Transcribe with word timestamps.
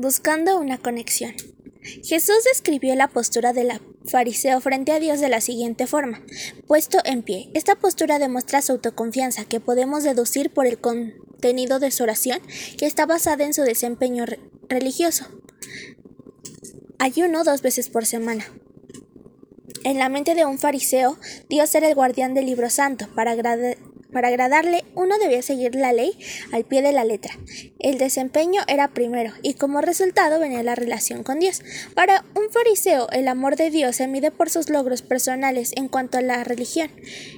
Buscando 0.00 0.60
una 0.60 0.78
conexión. 0.78 1.34
Jesús 2.04 2.44
describió 2.44 2.94
la 2.94 3.08
postura 3.08 3.52
del 3.52 3.72
fariseo 4.04 4.60
frente 4.60 4.92
a 4.92 5.00
Dios 5.00 5.18
de 5.18 5.28
la 5.28 5.40
siguiente 5.40 5.88
forma. 5.88 6.22
Puesto 6.68 6.98
en 7.04 7.24
pie, 7.24 7.50
esta 7.52 7.74
postura 7.74 8.20
demuestra 8.20 8.62
su 8.62 8.70
autoconfianza 8.70 9.44
que 9.44 9.58
podemos 9.58 10.04
deducir 10.04 10.50
por 10.50 10.68
el 10.68 10.78
contenido 10.78 11.80
de 11.80 11.90
su 11.90 12.04
oración 12.04 12.38
que 12.78 12.86
está 12.86 13.06
basada 13.06 13.44
en 13.44 13.54
su 13.54 13.62
desempeño 13.62 14.24
religioso. 14.68 15.26
Ayuno 17.00 17.42
dos 17.42 17.60
veces 17.60 17.88
por 17.88 18.06
semana. 18.06 18.44
En 19.82 19.98
la 19.98 20.08
mente 20.08 20.36
de 20.36 20.44
un 20.44 20.60
fariseo, 20.60 21.18
Dios 21.48 21.74
era 21.74 21.88
el 21.88 21.96
guardián 21.96 22.34
del 22.34 22.46
libro 22.46 22.70
santo 22.70 23.08
para 23.16 23.34
para 24.12 24.28
agradarle, 24.28 24.84
uno 24.94 25.18
debía 25.18 25.42
seguir 25.42 25.74
la 25.74 25.92
ley 25.92 26.18
al 26.52 26.64
pie 26.64 26.82
de 26.82 26.92
la 26.92 27.04
letra. 27.04 27.38
El 27.78 27.98
desempeño 27.98 28.62
era 28.66 28.88
primero, 28.88 29.32
y 29.42 29.54
como 29.54 29.80
resultado 29.80 30.40
venía 30.40 30.62
la 30.62 30.74
relación 30.74 31.22
con 31.22 31.38
Dios. 31.40 31.62
Para 31.94 32.24
un 32.34 32.50
fariseo, 32.50 33.08
el 33.10 33.28
amor 33.28 33.56
de 33.56 33.70
Dios 33.70 33.96
se 33.96 34.08
mide 34.08 34.30
por 34.30 34.50
sus 34.50 34.70
logros 34.70 35.02
personales 35.02 35.72
en 35.76 35.88
cuanto 35.88 36.18
a 36.18 36.22
la 36.22 36.42
religión. 36.44 36.90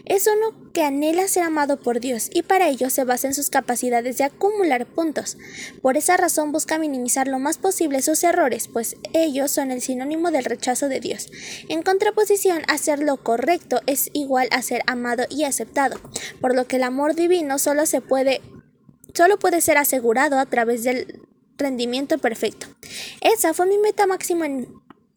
Es 0.06 0.26
uno 0.26 0.70
que 0.72 0.84
anhela 0.84 1.26
ser 1.26 1.42
amado 1.42 1.80
por 1.80 2.00
Dios, 2.00 2.30
y 2.32 2.42
para 2.42 2.68
ello 2.68 2.90
se 2.90 3.04
basa 3.04 3.26
en 3.26 3.34
sus 3.34 3.50
capacidades 3.50 4.18
de 4.18 4.24
acumular 4.24 4.86
puntos. 4.86 5.36
Por 5.82 5.96
esa 5.96 6.16
razón 6.16 6.52
busca 6.52 6.78
minimizar 6.78 7.26
lo 7.26 7.38
más 7.38 7.58
posible 7.58 8.02
sus 8.02 8.22
errores, 8.22 8.68
pues 8.68 8.96
ellos 9.12 9.50
son 9.50 9.70
el 9.70 9.82
sinónimo 9.82 10.30
del 10.30 10.44
rechazo 10.44 10.88
de 10.88 11.00
Dios. 11.00 11.30
En 11.68 11.82
contraposición, 11.82 12.62
hacer 12.68 13.00
lo 13.00 13.16
correcto 13.16 13.80
es 13.86 14.10
igual 14.12 14.48
a 14.52 14.62
ser 14.62 14.82
amado 14.86 15.24
y 15.28 15.44
aceptado. 15.44 16.00
Que 16.66 16.76
el 16.76 16.82
amor 16.82 17.14
divino 17.14 17.58
solo 17.58 17.86
se 17.86 18.00
puede 18.00 18.40
solo 19.14 19.38
puede 19.38 19.60
ser 19.60 19.76
asegurado 19.76 20.38
a 20.38 20.46
través 20.46 20.84
del 20.84 21.20
rendimiento 21.58 22.18
perfecto. 22.18 22.68
Esa 23.20 23.54
fue 23.54 23.66
mi 23.66 23.78
meta 23.78 24.06
máxima 24.06 24.46
en, 24.46 24.68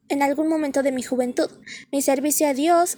en 0.09 0.23
algún 0.23 0.47
momento 0.47 0.83
de 0.83 0.91
mi 0.91 1.03
juventud. 1.03 1.49
Mi 1.91 2.02
servicio 2.02 2.47
a 2.47 2.53
Dios 2.53 2.97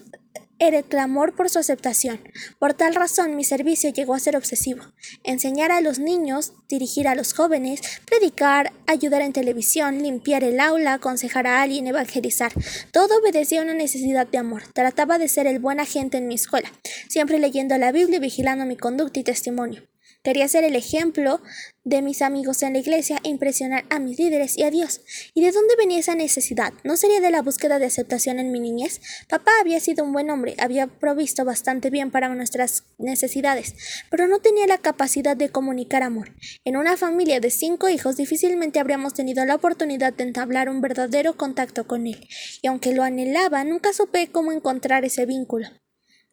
era 0.59 0.79
el 0.79 0.85
clamor 0.85 1.35
por 1.35 1.49
su 1.49 1.59
aceptación. 1.59 2.19
Por 2.59 2.73
tal 2.73 2.95
razón 2.95 3.35
mi 3.35 3.43
servicio 3.43 3.89
llegó 3.91 4.13
a 4.13 4.19
ser 4.19 4.37
obsesivo. 4.37 4.83
Enseñar 5.23 5.71
a 5.71 5.81
los 5.81 5.99
niños, 5.99 6.53
dirigir 6.69 7.07
a 7.07 7.15
los 7.15 7.33
jóvenes, 7.33 7.81
predicar, 8.05 8.73
ayudar 8.87 9.21
en 9.21 9.33
televisión, 9.33 10.01
limpiar 10.01 10.43
el 10.43 10.59
aula, 10.59 10.93
aconsejar 10.93 11.47
a 11.47 11.61
alguien, 11.61 11.87
evangelizar. 11.87 12.51
Todo 12.91 13.19
obedecía 13.19 13.59
a 13.59 13.63
una 13.63 13.73
necesidad 13.73 14.27
de 14.27 14.37
amor. 14.37 14.63
Trataba 14.73 15.17
de 15.17 15.27
ser 15.27 15.47
el 15.47 15.59
buen 15.59 15.79
agente 15.79 16.17
en 16.17 16.27
mi 16.27 16.35
escuela, 16.35 16.71
siempre 17.09 17.39
leyendo 17.39 17.77
la 17.77 17.91
Biblia 17.91 18.17
y 18.17 18.21
vigilando 18.21 18.65
mi 18.65 18.77
conducta 18.77 19.19
y 19.19 19.23
testimonio. 19.23 19.83
Quería 20.23 20.47
ser 20.47 20.63
el 20.63 20.75
ejemplo 20.75 21.41
de 21.83 22.01
mis 22.01 22.23
amigos 22.23 22.63
en 22.63 22.73
la 22.73 22.79
iglesia 22.79 23.19
e 23.23 23.29
impresionar 23.29 23.85
a 23.91 23.99
mis 23.99 24.17
líderes 24.17 24.57
y 24.57 24.63
a 24.63 24.71
Dios. 24.71 25.01
¿Y 25.35 25.43
de 25.43 25.51
dónde 25.51 25.75
venía 25.75 25.99
esa 25.99 26.15
necesidad? 26.15 26.73
¿No 26.83 26.97
sería 26.97 27.21
de 27.21 27.29
la 27.29 27.43
búsqueda 27.43 27.77
de 27.77 27.85
aceptación 27.85 28.39
en 28.39 28.51
mi 28.51 28.59
niñez? 28.59 29.01
Papá 29.29 29.51
había 29.61 29.79
sido 29.79 30.03
un 30.03 30.11
buen 30.11 30.31
hombre, 30.31 30.55
había 30.57 30.87
provisto 30.87 31.45
bastante 31.45 31.91
bien 31.91 32.09
para 32.09 32.29
nuestras 32.29 32.85
necesidades, 32.97 33.75
pero 34.09 34.27
no 34.27 34.39
tenía 34.39 34.65
la 34.65 34.79
capacidad 34.79 35.37
de 35.37 35.49
comunicar 35.49 36.01
amor. 36.01 36.33
En 36.63 36.75
una 36.75 36.97
familia 36.97 37.39
de 37.39 37.51
cinco 37.51 37.87
hijos 37.87 38.17
difícilmente 38.17 38.79
habríamos 38.79 39.13
tenido 39.13 39.45
la 39.45 39.55
oportunidad 39.55 40.13
de 40.13 40.23
entablar 40.23 40.69
un 40.69 40.81
verdadero 40.81 41.37
contacto 41.37 41.85
con 41.85 42.07
él, 42.07 42.27
y 42.61 42.67
aunque 42.67 42.93
lo 42.93 43.03
anhelaba, 43.03 43.63
nunca 43.63 43.93
supe 43.93 44.31
cómo 44.31 44.51
encontrar 44.51 45.05
ese 45.05 45.25
vínculo. 45.27 45.67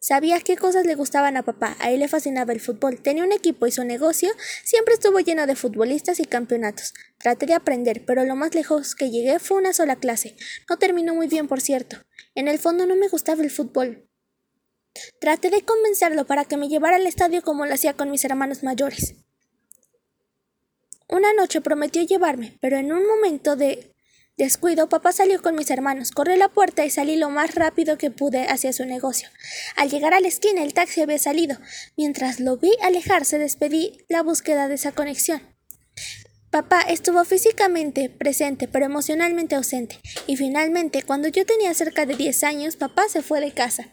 Sabía 0.03 0.41
qué 0.41 0.57
cosas 0.57 0.85
le 0.85 0.95
gustaban 0.95 1.37
a 1.37 1.43
papá. 1.43 1.77
A 1.79 1.89
él 1.89 2.01
le 2.01 2.09
fascinaba 2.09 2.51
el 2.51 2.59
fútbol. 2.59 3.01
Tenía 3.01 3.23
un 3.23 3.31
equipo 3.31 3.67
y 3.67 3.71
su 3.71 3.85
negocio 3.85 4.29
siempre 4.65 4.95
estuvo 4.95 5.17
lleno 5.21 5.47
de 5.47 5.55
futbolistas 5.55 6.19
y 6.19 6.25
campeonatos. 6.25 6.93
Traté 7.19 7.45
de 7.45 7.53
aprender, 7.53 8.03
pero 8.05 8.25
lo 8.25 8.35
más 8.35 8.53
lejos 8.53 8.95
que 8.95 9.09
llegué 9.09 9.39
fue 9.39 9.55
una 9.55 9.71
sola 9.71 9.95
clase. 9.95 10.35
No 10.69 10.75
terminó 10.75 11.15
muy 11.15 11.27
bien, 11.27 11.47
por 11.47 11.61
cierto. 11.61 11.95
En 12.35 12.49
el 12.49 12.59
fondo 12.59 12.85
no 12.85 12.97
me 12.97 13.07
gustaba 13.07 13.43
el 13.43 13.49
fútbol. 13.49 14.09
Traté 15.21 15.49
de 15.49 15.63
convencerlo 15.63 16.25
para 16.25 16.43
que 16.43 16.57
me 16.57 16.67
llevara 16.67 16.97
al 16.97 17.07
estadio 17.07 17.41
como 17.41 17.65
lo 17.65 17.73
hacía 17.73 17.93
con 17.93 18.11
mis 18.11 18.25
hermanos 18.25 18.61
mayores. 18.61 19.15
Una 21.07 21.31
noche 21.31 21.61
prometió 21.61 22.03
llevarme, 22.03 22.57
pero 22.59 22.75
en 22.75 22.91
un 22.91 23.07
momento 23.07 23.55
de 23.55 23.92
Descuido, 24.35 24.89
papá 24.89 25.11
salió 25.11 25.39
con 25.43 25.55
mis 25.55 25.69
hermanos, 25.69 26.09
corrí 26.09 26.35
la 26.37 26.49
puerta 26.49 26.83
y 26.83 26.89
salí 26.89 27.17
lo 27.17 27.29
más 27.29 27.53
rápido 27.53 27.99
que 27.99 28.09
pude 28.09 28.47
hacia 28.47 28.73
su 28.73 28.83
negocio. 28.83 29.29
Al 29.75 29.91
llegar 29.91 30.15
a 30.15 30.19
la 30.19 30.27
esquina 30.27 30.63
el 30.63 30.73
taxi 30.73 31.01
había 31.01 31.19
salido. 31.19 31.57
Mientras 31.97 32.39
lo 32.39 32.57
vi 32.57 32.71
alejarse 32.81 33.37
despedí 33.37 33.99
la 34.09 34.23
búsqueda 34.23 34.67
de 34.67 34.75
esa 34.75 34.91
conexión. 34.91 35.43
Papá 36.49 36.81
estuvo 36.81 37.23
físicamente 37.25 38.09
presente 38.09 38.67
pero 38.67 38.85
emocionalmente 38.85 39.55
ausente, 39.55 39.99
y 40.27 40.35
finalmente, 40.35 41.03
cuando 41.03 41.27
yo 41.27 41.45
tenía 41.45 41.73
cerca 41.73 42.05
de 42.05 42.15
diez 42.15 42.43
años, 42.43 42.75
papá 42.75 43.03
se 43.09 43.21
fue 43.21 43.39
de 43.39 43.51
casa. 43.51 43.91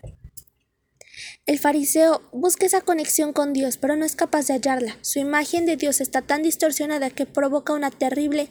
El 1.46 1.58
fariseo 1.58 2.22
busca 2.32 2.66
esa 2.66 2.80
conexión 2.80 3.32
con 3.32 3.52
Dios, 3.52 3.76
pero 3.76 3.96
no 3.96 4.04
es 4.04 4.14
capaz 4.14 4.46
de 4.46 4.54
hallarla. 4.54 4.98
Su 5.02 5.18
imagen 5.18 5.66
de 5.66 5.76
Dios 5.76 6.00
está 6.00 6.22
tan 6.22 6.42
distorsionada 6.42 7.10
que 7.10 7.26
provoca 7.26 7.72
una 7.72 7.90
terrible 7.90 8.50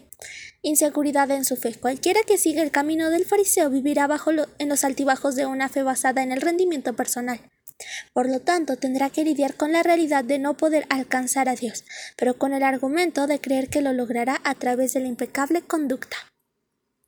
inseguridad 0.62 1.32
en 1.32 1.46
su 1.46 1.56
fe. 1.56 1.76
Cualquiera 1.76 2.22
que 2.26 2.38
siga 2.38 2.62
el 2.62 2.72
camino 2.72 3.10
del 3.10 3.26
fariseo 3.26 3.70
vivirá 3.70 4.08
bajo 4.08 4.32
en 4.32 4.70
los 4.70 4.84
altibajos 4.84 5.36
de 5.36 5.46
una 5.46 5.70
fe 5.70 5.84
basada 5.84 6.24
en 6.24 6.32
el 6.32 6.42
rendimiento 6.42 6.94
personal. 6.94 7.40
Por 8.14 8.30
lo 8.30 8.42
tanto, 8.42 8.76
tendrá 8.76 9.10
que 9.10 9.24
lidiar 9.24 9.56
con 9.56 9.72
la 9.72 9.84
realidad 9.84 10.24
de 10.24 10.40
no 10.40 10.58
poder 10.58 10.86
alcanzar 10.90 11.48
a 11.48 11.56
Dios, 11.56 11.86
pero 12.18 12.38
con 12.38 12.54
el 12.54 12.64
argumento 12.64 13.28
de 13.28 13.40
creer 13.40 13.70
que 13.70 13.82
lo 13.82 13.94
logrará 13.94 14.42
a 14.44 14.56
través 14.56 14.94
de 14.94 15.00
la 15.00 15.08
impecable 15.08 15.62
conducta. 15.62 16.18